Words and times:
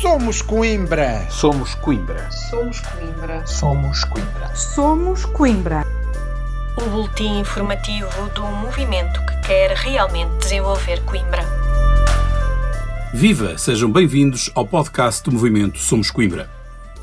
Somos 0.00 0.40
Coimbra. 0.40 1.26
Somos 1.28 1.74
Coimbra. 1.74 2.30
Somos 2.30 2.80
Coimbra. 2.80 3.46
Somos 3.46 4.04
Coimbra. 4.04 4.56
Somos 4.56 5.24
Coimbra. 5.26 5.86
O 6.78 6.88
boletim 6.88 7.40
informativo 7.40 8.08
do 8.34 8.46
movimento 8.46 9.20
que 9.26 9.46
quer 9.46 9.76
realmente 9.76 10.38
desenvolver 10.38 11.02
Coimbra. 11.04 11.44
Viva! 13.12 13.58
Sejam 13.58 13.92
bem-vindos 13.92 14.50
ao 14.54 14.66
podcast 14.66 15.22
do 15.22 15.32
movimento 15.32 15.78
Somos 15.78 16.10
Coimbra. 16.10 16.48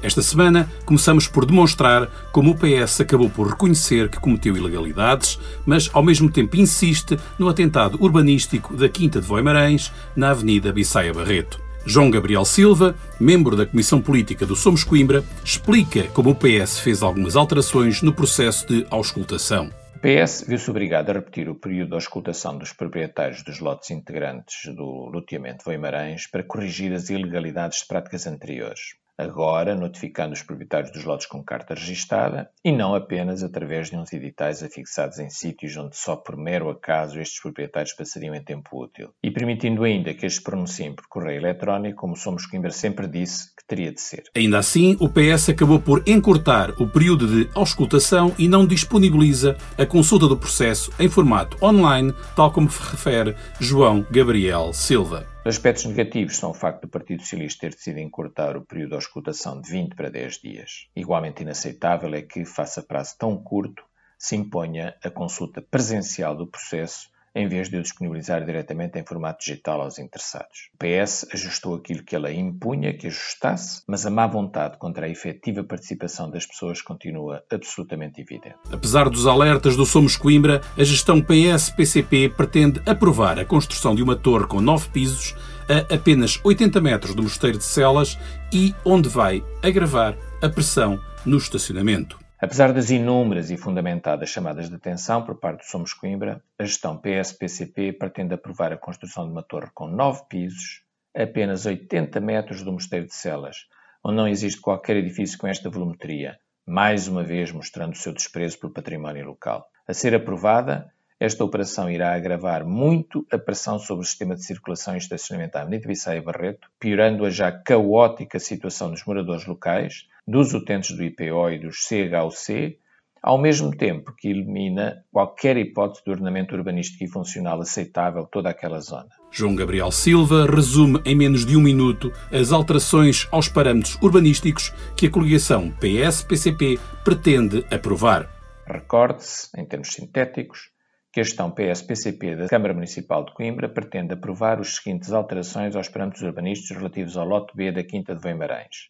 Esta 0.02 0.24
semana 0.24 0.68
começamos 0.84 1.28
por 1.28 1.46
demonstrar 1.46 2.10
como 2.32 2.50
o 2.50 2.58
PS 2.58 3.02
acabou 3.02 3.30
por 3.30 3.48
reconhecer 3.50 4.10
que 4.10 4.20
cometeu 4.20 4.58
ilegalidades, 4.58 5.40
mas 5.68 5.88
ao 5.94 6.02
mesmo 6.02 6.32
tempo 6.32 6.58
insiste 6.58 7.20
no 7.38 7.48
atentado 7.48 8.00
urbanístico 8.02 8.76
da 8.76 8.90
Quinta 8.90 9.22
de 9.22 9.28
Voimarães, 9.28 9.94
na 10.16 10.32
Avenida 10.32 10.74
Bissaia 10.74 11.14
Barreto. 11.14 11.67
João 11.88 12.12
Gabriel 12.12 12.44
Silva, 12.44 12.96
membro 13.18 13.56
da 13.56 13.66
Comissão 13.66 14.02
Política 14.02 14.46
do 14.46 14.58
Somos 14.58 14.84
Coimbra, 14.84 15.24
explica 15.44 16.04
como 16.10 16.32
o 16.32 16.36
PS 16.36 16.80
fez 16.80 17.02
algumas 17.02 17.38
alterações 17.38 18.02
no 18.02 18.12
processo 18.14 18.68
de 18.68 18.86
auscultação. 18.92 19.72
O 19.96 20.00
PS 20.00 20.44
viu-se 20.46 20.70
obrigado 20.70 21.10
a 21.10 21.14
repetir 21.14 21.50
o 21.50 21.56
período 21.56 21.90
de 21.90 21.96
auscultação 21.96 22.58
dos 22.58 22.74
proprietários 22.74 23.42
dos 23.42 23.62
lotes 23.62 23.90
integrantes 23.90 24.72
do 24.76 25.10
loteamento 25.10 25.64
Voimarães 25.64 26.28
para 26.28 26.44
corrigir 26.44 26.92
as 26.92 27.10
ilegalidades 27.10 27.80
de 27.80 27.88
práticas 27.88 28.28
anteriores 28.28 28.98
agora 29.18 29.76
notificando 29.76 30.34
os 30.34 30.44
proprietários 30.44 30.92
dos 30.92 31.04
lotes 31.04 31.26
com 31.26 31.44
carta 31.44 31.74
registada 31.74 32.50
e 32.64 32.72
não 32.72 32.94
apenas 32.94 33.44
através 33.44 33.90
de 33.90 33.98
uns 33.98 34.14
editais 34.14 34.62
afixados 34.62 35.18
em 35.20 35.30
sítios 35.30 35.76
onde 35.76 35.98
só 35.98 36.16
por 36.16 36.38
mero 36.38 36.70
acaso 36.70 37.20
estes 37.20 37.42
proprietários 37.42 37.94
passariam 37.94 38.36
em 38.36 38.44
tempo 38.44 38.82
útil, 38.82 39.10
e 39.24 39.32
permitindo 39.32 39.84
ainda 39.84 40.14
que 40.14 40.26
estes 40.26 40.44
pronunciem 40.44 40.94
por 40.94 41.08
correio 41.08 41.40
eletrónico, 41.40 42.02
como 42.02 42.16
Somos 42.16 42.46
Coimbra 42.46 42.72
sempre 42.72 43.08
disse 43.08 43.56
que 43.56 43.66
teria 43.68 43.92
de 43.92 44.00
ser. 44.00 44.24
Ainda 44.36 44.60
assim, 44.60 44.96
o 45.00 45.10
PS 45.10 45.50
acabou 45.50 45.80
por 45.80 46.04
encurtar 46.06 46.72
o 46.82 46.88
período 46.88 47.28
de 47.28 47.50
auscultação 47.56 48.34
e 48.38 48.48
não 48.48 48.68
disponibiliza 48.68 49.58
a 49.78 49.86
consulta 49.86 50.28
do 50.28 50.38
processo 50.38 50.92
em 51.00 51.10
formato 51.10 51.58
online, 51.64 52.14
tal 52.36 52.52
como 52.52 52.68
refere 52.68 53.36
João 53.60 54.06
Gabriel 54.12 54.72
Silva. 54.74 55.37
Os 55.48 55.56
aspectos 55.56 55.86
negativos 55.86 56.36
são 56.36 56.50
o 56.50 56.54
facto 56.54 56.82
do 56.82 56.88
Partido 56.90 57.22
Socialista 57.22 57.62
ter 57.62 57.70
decidido 57.70 58.02
encurtar 58.02 58.58
o 58.58 58.66
período 58.66 58.90
de 58.90 58.96
auscultação 58.96 59.62
de 59.62 59.72
20 59.72 59.96
para 59.96 60.10
10 60.10 60.40
dias. 60.40 60.90
Igualmente 60.94 61.42
inaceitável 61.42 62.14
é 62.14 62.22
que, 62.22 62.44
face 62.44 62.82
a 62.82 62.84
prazo 62.84 63.16
tão 63.18 63.42
curto, 63.42 63.82
se 64.20 64.36
imponha 64.36 64.94
a 65.02 65.10
consulta 65.10 65.62
presencial 65.62 66.36
do 66.36 66.48
processo 66.48 67.10
em 67.38 67.48
vez 67.48 67.70
de 67.70 67.78
o 67.78 67.82
disponibilizar 67.84 68.44
diretamente 68.44 68.98
em 68.98 69.06
formato 69.06 69.46
digital 69.46 69.82
aos 69.82 70.00
interessados. 70.00 70.70
O 70.74 70.78
PS 70.78 71.28
ajustou 71.32 71.76
aquilo 71.76 72.04
que 72.04 72.16
a 72.16 72.20
lei 72.20 72.36
impunha 72.36 72.98
que 72.98 73.08
ajustasse, 73.08 73.84
mas 73.88 74.06
a 74.06 74.10
má 74.10 74.26
vontade 74.26 74.78
contra 74.78 75.06
a 75.06 75.10
efetiva 75.10 75.64
participação 75.64 76.32
das 76.32 76.48
pessoas 76.48 76.82
continua 76.82 77.44
absolutamente 77.52 78.20
evidente. 78.20 78.56
Apesar 78.72 79.08
dos 79.10 79.28
alertas 79.28 79.76
do 79.76 79.86
Somos 79.86 80.18
Coimbra, 80.18 80.62
a 80.76 80.84
gestão 80.84 81.22
PS-PCP 81.22 82.30
pretende 82.30 82.82
aprovar 82.88 83.38
a 83.38 83.46
construção 83.46 83.94
de 83.94 84.02
uma 84.02 84.16
torre 84.16 84.48
com 84.48 84.60
nove 84.60 84.90
pisos 84.90 85.36
a 85.70 85.94
apenas 85.94 86.40
80 86.44 86.82
metros 86.82 87.14
do 87.14 87.22
Mosteiro 87.22 87.60
de 87.60 87.64
Celas 87.64 88.18
e 88.52 88.74
onde 88.84 89.10
vai 89.10 89.44
agravar 89.62 90.18
a 90.42 90.50
pressão 90.50 91.00
no 91.26 91.38
estacionamento. 91.38 92.27
Apesar 92.40 92.72
das 92.72 92.92
inúmeras 92.92 93.50
e 93.50 93.58
fundamentadas 93.58 94.30
chamadas 94.30 94.70
de 94.70 94.76
atenção 94.76 95.26
por 95.26 95.40
parte 95.40 95.62
do 95.66 95.72
Somos 95.72 95.92
Coimbra, 95.92 96.44
a 96.60 96.64
gestão 96.64 96.96
PS-PCP 96.96 97.94
pretende 97.94 98.36
aprovar 98.36 98.72
a 98.72 98.78
construção 98.78 99.26
de 99.26 99.32
uma 99.32 99.42
torre 99.42 99.72
com 99.74 99.88
nove 99.88 100.22
pisos, 100.30 100.84
a 101.18 101.24
apenas 101.24 101.66
80 101.66 102.20
metros 102.20 102.62
do 102.62 102.72
Mosteiro 102.72 103.08
de 103.08 103.16
Celas, 103.16 103.66
onde 104.04 104.18
não 104.18 104.28
existe 104.28 104.62
qualquer 104.62 104.98
edifício 104.98 105.36
com 105.36 105.48
esta 105.48 105.68
volumetria, 105.68 106.38
mais 106.64 107.08
uma 107.08 107.24
vez 107.24 107.52
mostrando 107.52 107.94
o 107.94 107.98
seu 107.98 108.14
desprezo 108.14 108.60
pelo 108.60 108.74
património 108.74 109.26
local. 109.26 109.66
A 109.88 109.94
ser 109.96 110.14
aprovada, 110.14 110.94
esta 111.20 111.44
operação 111.44 111.90
irá 111.90 112.14
agravar 112.14 112.64
muito 112.64 113.26
a 113.32 113.40
pressão 113.40 113.80
sobre 113.80 114.04
o 114.04 114.08
sistema 114.08 114.36
de 114.36 114.46
circulação 114.46 114.94
e 114.94 115.00
estacionamento 115.00 115.54
da 115.54 115.62
Avenida 115.64 115.88
Bissaia 115.88 116.22
Barreto, 116.22 116.70
piorando 116.80 117.26
a 117.26 117.32
já 117.32 117.52
caótica 117.52 118.38
situação 118.38 118.92
dos 118.92 119.04
moradores 119.06 119.48
locais, 119.48 120.06
dos 120.28 120.54
utentes 120.54 120.96
do 120.96 121.04
IPO 121.04 121.52
e 121.52 121.60
dos 121.60 121.78
CHUC, 121.88 122.78
ao 123.24 123.38
mesmo 123.38 123.76
tempo 123.76 124.14
que 124.16 124.28
elimina 124.30 125.04
qualquer 125.12 125.58
hipótese 125.58 126.04
de 126.04 126.12
ordenamento 126.12 126.56
urbanístico 126.56 127.04
e 127.04 127.08
funcional 127.08 127.62
aceitável 127.62 128.26
toda 128.26 128.50
aquela 128.50 128.80
zona. 128.80 129.10
João 129.32 129.56
Gabriel 129.56 129.92
Silva 129.92 130.46
resume 130.46 131.02
em 131.06 131.16
menos 131.16 131.46
de 131.46 131.56
um 131.58 131.62
minuto 131.62 132.12
as 132.32 132.52
alterações 132.52 133.28
aos 133.32 133.48
parâmetros 133.48 133.98
urbanísticos 134.02 134.74
que 134.96 135.08
a 135.08 135.10
coligação 135.10 135.72
PS-PCP 135.72 136.80
pretende 137.04 137.66
aprovar. 137.74 138.30
Recorde-se, 138.66 139.50
em 139.58 139.66
termos 139.66 139.94
sintéticos, 139.94 140.70
que 141.12 141.22
a 141.22 141.24
gestão 141.24 141.50
PS-PCP 141.50 142.36
da 142.36 142.48
Câmara 142.48 142.74
Municipal 142.74 143.26
de 143.26 143.34
Coimbra 143.34 143.68
pretende 143.68 144.14
aprovar 144.14 144.60
os 144.60 144.76
seguintes 144.76 145.12
alterações 145.12 145.76
aos 145.76 145.90
parâmetros 145.90 146.22
urbanísticos 146.22 146.78
relativos 146.78 147.18
ao 147.18 147.26
lote 147.26 147.56
B 147.56 147.72
da 147.72 147.84
Quinta 147.84 148.14
de 148.14 148.22
Voimarães. 148.22 148.90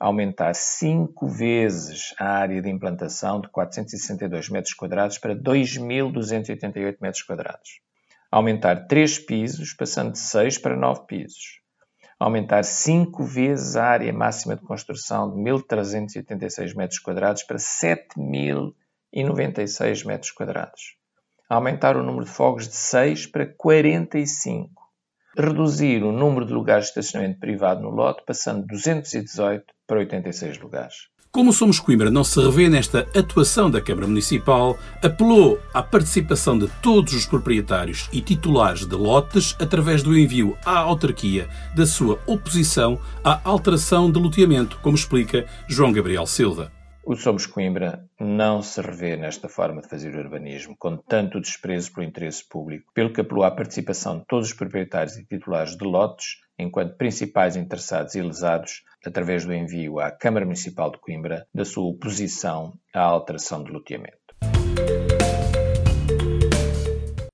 Aumentar 0.00 0.54
cinco 0.54 1.28
vezes 1.28 2.14
a 2.18 2.38
área 2.38 2.62
de 2.62 2.70
implantação 2.70 3.40
de 3.40 3.48
462 3.48 4.48
metros 4.48 4.74
quadrados 4.74 5.18
para 5.18 5.36
2.288 5.36 6.96
metros 7.00 7.22
quadrados. 7.22 7.80
Aumentar 8.30 8.86
três 8.86 9.18
pisos, 9.18 9.74
passando 9.74 10.12
de 10.12 10.18
seis 10.18 10.56
para 10.56 10.74
nove 10.74 11.02
pisos. 11.06 11.60
Aumentar 12.18 12.64
cinco 12.64 13.24
vezes 13.24 13.76
a 13.76 13.84
área 13.84 14.10
máxima 14.12 14.56
de 14.56 14.62
construção 14.62 15.30
de 15.30 15.36
1.386 15.36 16.74
metros 16.74 16.98
quadrados 16.98 17.42
para 17.42 17.58
7.096 17.58 20.06
metros 20.06 20.30
quadrados 20.30 20.98
aumentar 21.50 21.96
o 21.96 22.02
número 22.02 22.24
de 22.24 22.30
fogos 22.30 22.68
de 22.68 22.76
6 22.76 23.26
para 23.26 23.44
45, 23.44 24.79
reduzir 25.36 26.02
o 26.02 26.12
número 26.12 26.44
de 26.44 26.52
lugares 26.52 26.86
de 26.86 26.90
estacionamento 26.90 27.40
privado 27.40 27.82
no 27.82 27.90
lote, 27.90 28.22
passando 28.26 28.62
de 28.62 28.68
218 28.68 29.64
para 29.86 29.98
86 29.98 30.58
lugares. 30.58 31.10
Como 31.32 31.52
Somos 31.52 31.78
Coimbra 31.78 32.10
não 32.10 32.24
se 32.24 32.40
revê 32.40 32.68
nesta 32.68 33.06
atuação 33.16 33.70
da 33.70 33.80
Câmara 33.80 34.08
Municipal, 34.08 34.76
apelou 35.00 35.60
à 35.72 35.80
participação 35.80 36.58
de 36.58 36.66
todos 36.82 37.12
os 37.12 37.24
proprietários 37.24 38.08
e 38.12 38.20
titulares 38.20 38.84
de 38.84 38.96
lotes 38.96 39.54
através 39.60 40.02
do 40.02 40.18
envio 40.18 40.58
à 40.66 40.78
autarquia 40.78 41.48
da 41.76 41.86
sua 41.86 42.18
oposição 42.26 42.98
à 43.22 43.40
alteração 43.44 44.10
de 44.10 44.18
loteamento, 44.18 44.78
como 44.82 44.96
explica 44.96 45.46
João 45.68 45.92
Gabriel 45.92 46.26
Silva. 46.26 46.72
O 47.10 47.16
Somos 47.16 47.44
Coimbra 47.44 48.04
não 48.20 48.62
se 48.62 48.80
revê 48.80 49.16
nesta 49.16 49.48
forma 49.48 49.82
de 49.82 49.88
fazer 49.88 50.14
urbanismo, 50.14 50.76
com 50.78 50.96
tanto 50.96 51.40
desprezo 51.40 51.92
pelo 51.92 52.06
interesse 52.06 52.48
público, 52.48 52.92
pelo 52.94 53.12
que 53.12 53.20
apelou 53.20 53.42
à 53.42 53.50
participação 53.50 54.20
de 54.20 54.26
todos 54.28 54.46
os 54.46 54.54
proprietários 54.54 55.16
e 55.16 55.24
titulares 55.24 55.76
de 55.76 55.84
lotes, 55.84 56.36
enquanto 56.56 56.96
principais 56.96 57.56
interessados 57.56 58.14
e 58.14 58.22
lesados, 58.22 58.84
através 59.04 59.44
do 59.44 59.52
envio 59.52 59.98
à 59.98 60.12
Câmara 60.12 60.44
Municipal 60.44 60.92
de 60.92 60.98
Coimbra 60.98 61.44
da 61.52 61.64
sua 61.64 61.90
oposição 61.90 62.74
à 62.94 63.00
alteração 63.00 63.64
de 63.64 63.72
loteamento. 63.72 64.16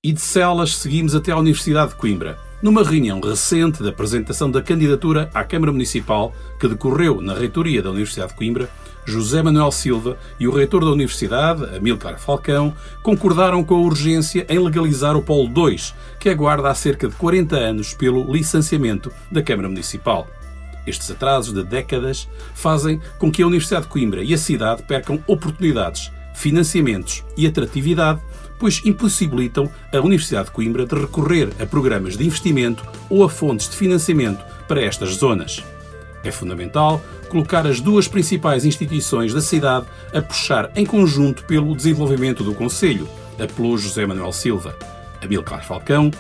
E 0.03 0.11
de 0.11 0.21
Celas 0.23 0.75
seguimos 0.75 1.15
até 1.15 1.33
à 1.33 1.37
Universidade 1.37 1.91
de 1.91 1.97
Coimbra. 1.97 2.39
Numa 2.63 2.83
reunião 2.83 3.21
recente 3.21 3.83
da 3.83 3.91
apresentação 3.91 4.51
da 4.51 4.63
candidatura 4.63 5.29
à 5.35 5.45
Câmara 5.45 5.71
Municipal, 5.71 6.33
que 6.59 6.67
decorreu 6.67 7.21
na 7.21 7.35
reitoria 7.35 7.83
da 7.83 7.91
Universidade 7.91 8.33
de 8.33 8.39
Coimbra, 8.39 8.71
José 9.07 9.41
Manuel 9.41 9.71
Silva 9.71 10.19
e 10.39 10.49
o 10.49 10.51
reitor 10.51 10.85
da 10.85 10.91
Universidade, 10.91 11.65
Amílcar 11.77 12.19
Falcão, 12.19 12.75
concordaram 13.03 13.63
com 13.63 13.77
a 13.77 13.81
urgência 13.81 14.45
em 14.49 14.59
legalizar 14.59 15.17
o 15.17 15.23
Polo 15.23 15.49
2, 15.49 15.95
que 16.19 16.29
aguarda 16.29 16.69
há 16.69 16.75
cerca 16.75 17.09
de 17.09 17.15
40 17.15 17.57
anos 17.57 17.95
pelo 17.95 18.31
licenciamento 18.31 19.13
da 19.31 19.43
Câmara 19.43 19.69
Municipal. 19.69 20.27
Estes 20.87 21.11
atrasos 21.11 21.55
de 21.55 21.63
décadas 21.63 22.29
fazem 22.55 23.01
com 23.19 23.31
que 23.31 23.43
a 23.43 23.47
Universidade 23.47 23.85
de 23.85 23.91
Coimbra 23.91 24.23
e 24.23 24.35
a 24.35 24.39
cidade 24.39 24.83
percam 24.83 25.23
oportunidades, 25.27 26.11
financiamentos 26.35 27.25
e 27.37 27.47
atratividade, 27.47 28.21
pois 28.59 28.83
impossibilitam 28.85 29.71
a 29.93 29.99
Universidade 29.99 30.47
de 30.47 30.53
Coimbra 30.53 30.85
de 30.85 30.95
recorrer 30.95 31.51
a 31.61 31.67
programas 31.67 32.17
de 32.17 32.27
investimento 32.27 32.85
ou 33.09 33.25
a 33.25 33.29
fontes 33.29 33.69
de 33.69 33.77
financiamento 33.77 34.45
para 34.67 34.83
estas 34.83 35.11
zonas. 35.17 35.63
É 36.27 36.33
fundamental 36.33 37.01
colocar 37.29 37.65
as 37.69 37.81
duas 37.81 38.09
principais 38.09 38.65
instituições 38.65 39.33
da 39.33 39.41
cidade 39.41 39.87
a 40.13 40.21
puxar 40.21 40.73
em 40.75 40.85
conjunto 40.85 41.45
pelo 41.45 41.75
desenvolvimento 41.77 42.43
do 42.43 42.53
Conselho, 42.53 43.09
apelou 43.39 43.79
José 43.79 44.05
Manuel 44.05 44.33
Silva. 44.33 44.77
Amilcar 45.23 45.65
Falcão 45.65 46.11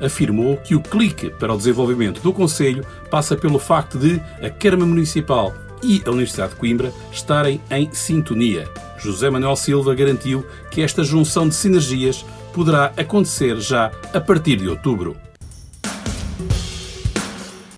afirmou 0.00 0.56
que 0.58 0.76
o 0.76 0.80
clique 0.80 1.30
para 1.30 1.52
o 1.52 1.56
desenvolvimento 1.56 2.20
do 2.20 2.32
Conselho 2.32 2.86
passa 3.10 3.34
pelo 3.34 3.58
facto 3.58 3.98
de 3.98 4.22
a 4.40 4.48
Câmara 4.48 4.86
Municipal 4.86 5.52
e 5.82 6.00
a 6.06 6.10
Universidade 6.10 6.52
de 6.52 6.60
Coimbra 6.60 6.92
estarem 7.10 7.60
em 7.68 7.90
sintonia. 7.92 8.68
José 8.98 9.28
Manuel 9.30 9.56
Silva 9.56 9.96
garantiu 9.96 10.46
que 10.70 10.80
esta 10.80 11.02
junção 11.02 11.48
de 11.48 11.56
sinergias 11.56 12.24
poderá 12.52 12.92
acontecer 12.96 13.58
já 13.58 13.90
a 14.14 14.20
partir 14.20 14.58
de 14.58 14.68
outubro. 14.68 15.16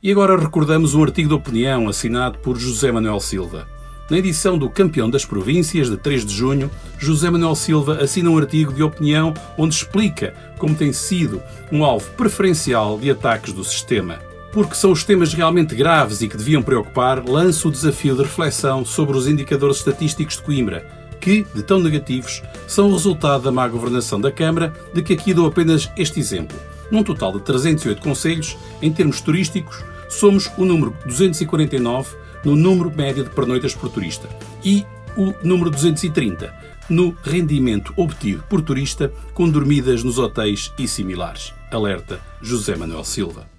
E 0.01 0.13
agora 0.13 0.39
recordamos 0.39 0.95
um 0.95 1.03
artigo 1.03 1.29
de 1.29 1.35
opinião 1.35 1.89
assinado 1.89 2.39
por 2.39 2.57
José 2.57 2.93
Manuel 2.93 3.19
Silva. 3.19 3.67
Na 4.09 4.17
edição 4.17 4.57
do 4.57 4.71
Campeão 4.71 5.11
das 5.11 5.25
Províncias, 5.25 5.91
de 5.91 5.97
3 5.97 6.25
de 6.25 6.33
junho, 6.33 6.71
José 6.99 7.29
Manuel 7.29 7.57
Silva 7.57 7.99
assina 8.01 8.31
um 8.31 8.39
artigo 8.39 8.73
de 8.73 8.81
opinião 8.81 9.35
onde 9.59 9.75
explica 9.75 10.33
como 10.57 10.77
tem 10.77 10.93
sido 10.93 11.43
um 11.73 11.85
alvo 11.85 12.09
preferencial 12.13 12.97
de 12.97 13.11
ataques 13.11 13.53
do 13.53 13.65
sistema. 13.65 14.21
Porque 14.53 14.77
são 14.77 14.93
os 14.93 15.03
temas 15.03 15.35
realmente 15.35 15.75
graves 15.75 16.23
e 16.23 16.29
que 16.29 16.37
deviam 16.37 16.63
preocupar, 16.63 17.29
lanço 17.29 17.69
o 17.69 17.73
desafio 17.73 18.15
de 18.15 18.23
reflexão 18.23 18.85
sobre 18.85 19.17
os 19.17 19.27
indicadores 19.27 19.79
estatísticos 19.79 20.37
de 20.37 20.43
Coimbra, 20.43 20.87
que, 21.21 21.45
de 21.53 21.63
tão 21.65 21.81
negativos, 21.81 22.41
são 22.69 22.89
o 22.89 22.93
resultado 22.93 23.43
da 23.43 23.53
má 23.53 23.67
governação 23.67 24.21
da 24.21 24.31
Câmara, 24.31 24.73
de 24.95 25.03
que 25.03 25.15
aqui 25.15 25.35
dou 25.35 25.49
apenas 25.49 25.91
este 25.97 26.21
exemplo. 26.21 26.57
Num 26.91 27.03
total 27.03 27.33
de 27.33 27.41
308 27.41 28.01
conselhos, 28.01 28.57
em 28.81 28.91
termos 28.91 29.21
turísticos, 29.21 29.85
somos 30.09 30.51
o 30.57 30.65
número 30.65 30.97
249 31.05 32.17
no 32.45 32.57
número 32.57 32.91
médio 32.95 33.25
de 33.25 33.31
pernoitas 33.31 33.75
por 33.75 33.91
turista 33.91 34.29
e 34.65 34.85
o 35.17 35.35
número 35.43 35.71
230 35.71 36.55
no 36.89 37.15
rendimento 37.23 37.93
obtido 37.97 38.43
por 38.49 38.63
turista 38.63 39.13
com 39.35 39.49
dormidas 39.49 40.03
nos 40.03 40.19
hotéis 40.19 40.73
e 40.79 40.89
similares. 40.89 41.53
Alerta 41.71 42.21
José 42.41 42.77
Manuel 42.77 43.05
Silva. 43.05 43.58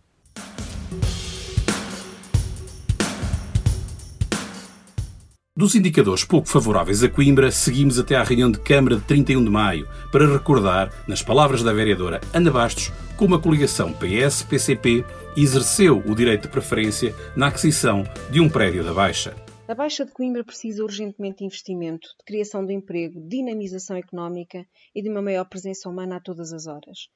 Dos 5.60 5.76
indicadores 5.76 6.24
pouco 6.24 6.48
favoráveis 6.48 7.04
a 7.04 7.10
Coimbra, 7.10 7.52
seguimos 7.52 8.00
até 8.00 8.16
à 8.16 8.24
reunião 8.24 8.50
de 8.50 8.62
Câmara 8.62 8.96
de 8.96 9.04
31 9.04 9.44
de 9.44 9.50
maio 9.50 9.90
para 10.10 10.26
recordar, 10.26 11.04
nas 11.06 11.22
palavras 11.22 11.62
da 11.62 11.74
vereadora 11.74 12.22
Ana 12.34 12.50
Bastos, 12.50 12.94
como 13.18 13.36
a 13.36 13.42
coligação 13.42 13.92
PS-PCP 13.92 15.04
exerceu 15.36 15.98
o 15.98 16.16
direito 16.16 16.44
de 16.44 16.48
preferência 16.48 17.14
na 17.36 17.48
aquisição 17.48 18.04
de 18.32 18.40
um 18.40 18.50
prédio 18.50 18.86
da 18.86 18.94
Baixa. 18.94 19.36
A 19.68 19.76
Baixa 19.76 20.06
de 20.06 20.14
Coimbra 20.14 20.46
precisa 20.46 20.82
urgentemente 20.82 21.40
de 21.40 21.44
investimento, 21.44 22.08
de 22.18 22.24
criação 22.26 22.66
de 22.66 22.74
emprego, 22.74 23.20
dinamização 23.28 23.98
económica 23.98 24.66
e 24.96 25.02
de 25.02 25.10
uma 25.10 25.22
maior 25.22 25.44
presença 25.44 25.90
humana 25.90 26.16
a 26.16 26.22
todas 26.22 26.54
as 26.54 26.68
horas. 26.68 27.10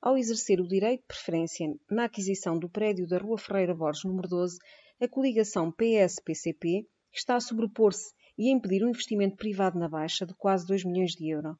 Ao 0.00 0.16
exercer 0.16 0.58
o 0.58 0.66
direito 0.66 1.02
de 1.02 1.06
preferência 1.06 1.66
na 1.90 2.04
aquisição 2.04 2.58
do 2.58 2.70
prédio 2.70 3.06
da 3.06 3.18
Rua 3.18 3.36
Ferreira 3.36 3.74
Borges, 3.74 4.04
número 4.04 4.26
12, 4.26 4.56
a 5.02 5.06
coligação 5.06 5.70
PS-PCP 5.70 6.86
está 7.12 7.36
a 7.36 7.40
sobrepor-se 7.40 8.12
e 8.36 8.48
a 8.48 8.52
impedir 8.52 8.84
um 8.84 8.88
investimento 8.88 9.36
privado 9.36 9.78
na 9.78 9.88
Baixa 9.88 10.24
de 10.24 10.34
quase 10.34 10.66
2 10.66 10.84
milhões 10.84 11.12
de 11.12 11.28
euros. 11.28 11.56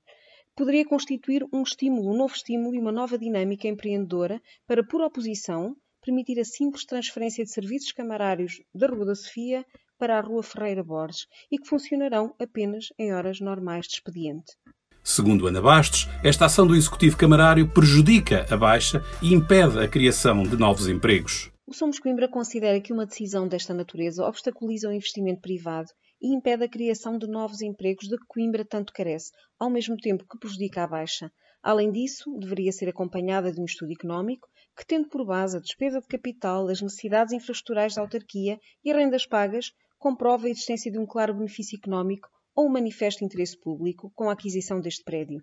Poderia 0.57 0.85
constituir 0.85 1.45
um 1.53 1.63
estímulo, 1.63 2.11
um 2.11 2.17
novo 2.17 2.35
estímulo 2.35 2.75
e 2.75 2.79
uma 2.79 2.93
nova 2.93 3.17
dinâmica 3.17 3.69
empreendedora 3.69 4.41
para, 4.67 4.85
por 4.85 5.01
oposição, 5.01 5.77
permitir 6.05 6.41
a 6.41 6.45
simples 6.45 6.85
transferência 6.85 7.45
de 7.45 7.51
serviços 7.51 7.93
camarários 7.93 8.61
da 8.75 8.87
Rua 8.87 9.07
da 9.07 9.15
Sofia 9.15 9.65
para 9.99 10.19
a 10.19 10.21
Rua 10.21 10.43
Ferreira 10.43 10.83
Borges 10.83 11.27
e 11.51 11.59
que 11.59 11.69
funcionarão 11.69 12.35
apenas 12.41 12.87
em 12.99 13.13
horas 13.13 13.41
normais 13.41 13.87
de 13.87 13.95
expediente. 13.95 14.57
Segundo 15.03 15.47
Ana 15.47 15.61
Bastos, 15.63 16.09
esta 16.23 16.47
ação 16.47 16.67
do 16.67 16.77
Executivo 16.77 17.17
Camarário 17.17 17.69
prejudica 17.69 18.47
a 18.51 18.57
Baixa 18.57 19.03
e 19.23 19.33
impede 19.33 19.79
a 19.79 19.89
criação 19.89 20.43
de 20.43 20.57
novos 20.57 20.89
empregos. 20.89 21.51
O 21.71 21.73
Somos 21.73 22.01
Coimbra 22.01 22.27
considera 22.27 22.81
que 22.81 22.93
uma 22.93 23.07
decisão 23.07 23.47
desta 23.47 23.73
natureza 23.73 24.27
obstaculiza 24.27 24.89
o 24.89 24.93
investimento 24.93 25.41
privado 25.41 25.89
e 26.21 26.35
impede 26.35 26.65
a 26.65 26.69
criação 26.69 27.17
de 27.17 27.29
novos 27.29 27.63
empregos 27.63 28.09
de 28.09 28.19
que 28.19 28.27
Coimbra 28.27 28.65
tanto 28.65 28.93
carece, 28.93 29.31
ao 29.57 29.71
mesmo 29.71 29.97
tempo 29.97 30.27
que 30.29 30.37
prejudica 30.37 30.83
a 30.83 30.87
Baixa. 30.89 31.31
Além 31.63 31.93
disso, 31.93 32.37
deveria 32.41 32.73
ser 32.73 32.89
acompanhada 32.89 33.53
de 33.53 33.61
um 33.61 33.65
estudo 33.65 33.93
económico 33.93 34.49
que, 34.77 34.85
tendo 34.85 35.09
por 35.09 35.25
base 35.25 35.59
a 35.59 35.61
despesa 35.61 36.01
de 36.01 36.09
capital, 36.09 36.67
as 36.67 36.83
necessidades 36.83 37.33
infraestruturais 37.33 37.95
da 37.95 38.03
autarquia 38.03 38.59
e 38.85 38.93
rendas 38.93 39.25
pagas, 39.25 39.71
comprova 39.97 40.49
a 40.49 40.51
existência 40.51 40.91
de 40.91 40.99
um 40.99 41.07
claro 41.07 41.35
benefício 41.35 41.79
económico 41.79 42.29
ou 42.53 42.67
um 42.67 42.73
manifesto 42.73 43.25
interesse 43.25 43.57
público 43.57 44.11
com 44.17 44.29
a 44.29 44.33
aquisição 44.33 44.81
deste 44.81 45.05
prédio. 45.05 45.41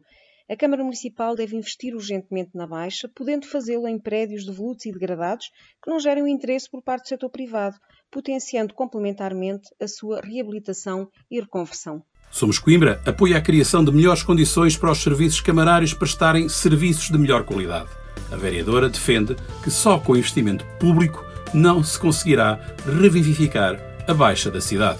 A 0.50 0.56
Câmara 0.56 0.82
Municipal 0.82 1.36
deve 1.36 1.58
investir 1.58 1.94
urgentemente 1.94 2.52
na 2.56 2.66
Baixa, 2.66 3.10
podendo 3.14 3.46
fazê-lo 3.46 3.86
em 3.86 4.00
prédios 4.00 4.46
devolutos 4.46 4.86
e 4.86 4.94
degradados 4.94 5.52
que 5.84 5.90
não 5.90 6.00
gerem 6.00 6.32
interesse 6.32 6.72
por 6.72 6.82
parte 6.82 7.04
do 7.04 7.10
setor 7.10 7.30
privado, 7.30 7.76
potenciando 8.10 8.74
complementarmente 8.74 9.70
a 9.82 9.90
sua 9.90 10.22
reabilitação 10.22 11.10
e 11.30 11.42
reconversão. 11.42 12.02
Somos 12.32 12.60
Coimbra 12.60 13.02
apoia 13.06 13.38
a 13.38 13.42
criação 13.42 13.84
de 13.84 13.92
melhores 13.92 14.24
condições 14.24 14.78
para 14.78 14.92
os 14.92 15.04
serviços 15.04 15.42
camarários 15.42 15.94
prestarem 15.94 16.48
serviços 16.48 17.10
de 17.10 17.18
melhor 17.18 17.44
qualidade. 17.44 17.90
A 18.32 18.38
vereadora 18.38 18.88
defende 18.88 19.36
que 19.62 19.70
só 19.70 20.00
com 20.00 20.16
investimento 20.16 20.66
público 20.80 21.26
não 21.54 21.84
se 21.84 22.00
conseguirá 22.00 22.56
revivificar 22.86 23.78
a 24.08 24.14
Baixa 24.14 24.50
da 24.50 24.62
cidade. 24.62 25.00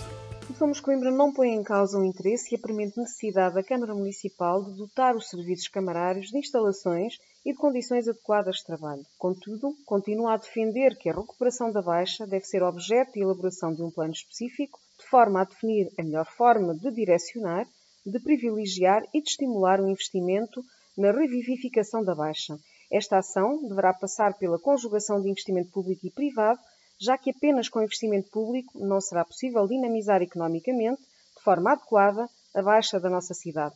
Somos 0.58 0.80
Coimbra 0.80 1.12
não 1.12 1.32
põe 1.32 1.50
em 1.50 1.62
causa 1.62 2.00
o 2.00 2.04
interesse 2.04 2.52
e 2.52 2.58
a 2.58 2.60
premente 2.60 2.98
necessidade 2.98 3.54
da 3.54 3.62
Câmara 3.62 3.94
Municipal 3.94 4.64
de 4.64 4.74
dotar 4.74 5.16
os 5.16 5.30
serviços 5.30 5.68
camarários 5.68 6.30
de 6.30 6.40
instalações 6.40 7.20
e 7.46 7.52
de 7.52 7.58
condições 7.60 8.08
adequadas 8.08 8.56
de 8.56 8.66
trabalho. 8.66 9.06
Contudo, 9.20 9.76
continua 9.86 10.34
a 10.34 10.38
defender 10.38 10.98
que 10.98 11.12
a 11.12 11.14
recuperação 11.14 11.72
da 11.72 11.80
Baixa 11.80 12.26
deve 12.26 12.46
ser 12.46 12.64
objeto 12.64 13.14
de 13.14 13.22
elaboração 13.22 13.72
de 13.72 13.84
um 13.84 13.92
plano 13.92 14.14
específico, 14.14 14.80
de 14.98 15.06
forma 15.06 15.42
a 15.42 15.44
definir 15.44 15.92
a 15.96 16.02
melhor 16.02 16.26
forma 16.26 16.74
de 16.74 16.90
direcionar, 16.90 17.68
de 18.04 18.20
privilegiar 18.20 19.04
e 19.14 19.22
de 19.22 19.30
estimular 19.30 19.80
o 19.80 19.88
investimento 19.88 20.64
na 20.98 21.12
revivificação 21.12 22.04
da 22.04 22.16
Baixa. 22.16 22.58
Esta 22.92 23.20
ação 23.20 23.62
deverá 23.62 23.94
passar 23.94 24.34
pela 24.40 24.58
conjugação 24.58 25.22
de 25.22 25.30
investimento 25.30 25.70
público 25.70 26.08
e 26.08 26.10
privado 26.10 26.60
já 27.00 27.18
que 27.18 27.30
apenas 27.30 27.70
com 27.70 27.82
investimento 27.82 28.30
público 28.32 28.74
não 28.76 29.00
será 29.00 29.24
possível 29.24 29.68
dinamizar 29.68 30.22
economicamente, 30.22 31.02
de 31.38 31.44
forma 31.44 31.72
adequada, 31.72 32.28
a 32.56 32.62
baixa 32.62 33.00
da 33.00 33.10
nossa 33.10 33.34
cidade. 33.34 33.76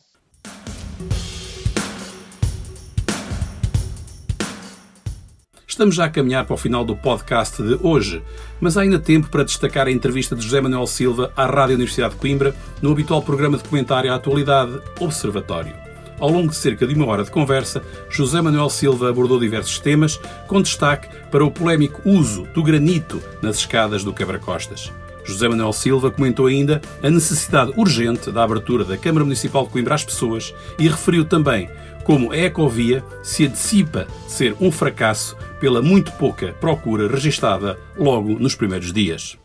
Estamos 5.66 5.94
já 5.94 6.04
a 6.04 6.10
caminhar 6.10 6.44
para 6.44 6.52
o 6.52 6.58
final 6.58 6.84
do 6.84 6.94
podcast 6.94 7.62
de 7.62 7.78
hoje, 7.82 8.22
mas 8.60 8.76
há 8.76 8.82
ainda 8.82 8.98
tempo 8.98 9.30
para 9.30 9.42
destacar 9.42 9.86
a 9.86 9.90
entrevista 9.90 10.36
de 10.36 10.42
José 10.42 10.60
Manuel 10.60 10.86
Silva 10.86 11.32
à 11.34 11.46
Rádio 11.46 11.76
Universidade 11.76 12.14
de 12.14 12.20
Coimbra 12.20 12.54
no 12.82 12.92
habitual 12.92 13.22
programa 13.22 13.56
de 13.56 13.66
comentário 13.66 14.12
à 14.12 14.16
atualidade 14.16 14.78
Observatório. 15.00 15.81
Ao 16.22 16.30
longo 16.30 16.50
de 16.50 16.54
cerca 16.54 16.86
de 16.86 16.94
uma 16.94 17.06
hora 17.06 17.24
de 17.24 17.32
conversa, 17.32 17.82
José 18.08 18.40
Manuel 18.40 18.70
Silva 18.70 19.10
abordou 19.10 19.40
diversos 19.40 19.80
temas, 19.80 20.20
com 20.46 20.62
destaque 20.62 21.08
para 21.32 21.44
o 21.44 21.50
polémico 21.50 22.00
uso 22.08 22.46
do 22.54 22.62
granito 22.62 23.20
nas 23.42 23.56
escadas 23.56 24.04
do 24.04 24.12
Quebra-Costas. 24.12 24.92
José 25.24 25.48
Manuel 25.48 25.72
Silva 25.72 26.12
comentou 26.12 26.46
ainda 26.46 26.80
a 27.02 27.10
necessidade 27.10 27.72
urgente 27.76 28.30
da 28.30 28.44
abertura 28.44 28.84
da 28.84 28.96
Câmara 28.96 29.24
Municipal 29.24 29.64
de 29.64 29.70
Coimbra 29.72 29.96
às 29.96 30.04
pessoas 30.04 30.54
e 30.78 30.86
referiu 30.86 31.24
também 31.24 31.68
como 32.04 32.30
a 32.30 32.36
Ecovia 32.36 33.02
se 33.20 33.44
antecipa 33.44 34.06
ser 34.28 34.54
um 34.60 34.70
fracasso 34.70 35.36
pela 35.58 35.82
muito 35.82 36.12
pouca 36.12 36.52
procura 36.60 37.08
registada 37.08 37.76
logo 37.98 38.38
nos 38.38 38.54
primeiros 38.54 38.92
dias. 38.92 39.36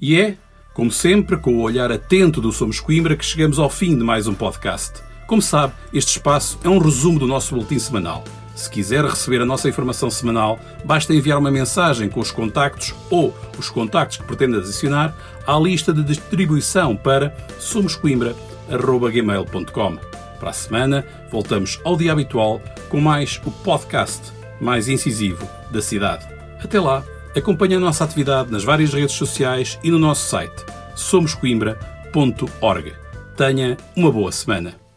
E 0.00 0.18
é 0.18 0.36
como 0.72 0.90
sempre, 0.90 1.36
com 1.36 1.56
o 1.56 1.60
olhar 1.60 1.92
atento 1.92 2.40
do 2.40 2.50
Somos 2.52 2.80
Coimbra, 2.80 3.14
que 3.16 3.24
chegamos 3.24 3.58
ao 3.58 3.68
fim 3.68 3.94
de 3.96 4.04
mais 4.04 4.26
um 4.26 4.34
podcast. 4.34 5.02
Como 5.26 5.42
sabe, 5.42 5.74
este 5.92 6.16
espaço 6.16 6.58
é 6.64 6.68
um 6.68 6.78
resumo 6.78 7.18
do 7.18 7.26
nosso 7.26 7.54
boletim 7.54 7.78
semanal. 7.78 8.24
Se 8.54 8.68
quiser 8.68 9.04
receber 9.04 9.40
a 9.40 9.46
nossa 9.46 9.68
informação 9.68 10.10
semanal, 10.10 10.58
basta 10.84 11.14
enviar 11.14 11.38
uma 11.38 11.50
mensagem 11.50 12.08
com 12.08 12.20
os 12.20 12.30
contactos 12.30 12.94
ou 13.08 13.34
os 13.58 13.70
contactos 13.70 14.18
que 14.18 14.24
pretende 14.24 14.58
adicionar 14.58 15.16
à 15.46 15.58
lista 15.58 15.92
de 15.92 16.02
distribuição 16.02 16.96
para 16.96 17.34
somoscoimbra.gmail.com. 17.58 19.98
Para 20.38 20.50
a 20.50 20.54
semana, 20.54 21.06
voltamos 21.30 21.80
ao 21.84 21.96
dia 21.96 22.12
habitual 22.12 22.60
com 22.88 23.00
mais 23.00 23.40
o 23.44 23.50
podcast 23.50 24.32
mais 24.60 24.88
incisivo 24.88 25.48
da 25.70 25.80
cidade. 25.80 26.26
Até 26.62 26.78
lá! 26.78 27.19
Acompanhe 27.36 27.76
a 27.76 27.80
nossa 27.80 28.04
atividade 28.04 28.50
nas 28.50 28.64
várias 28.64 28.92
redes 28.92 29.14
sociais 29.14 29.78
e 29.82 29.90
no 29.90 29.98
nosso 29.98 30.28
site 30.28 30.64
somoscoimbra.org. 30.96 32.92
Tenha 33.36 33.76
uma 33.96 34.10
boa 34.10 34.32
semana. 34.32 34.89